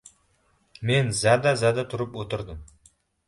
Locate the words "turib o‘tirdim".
1.93-2.65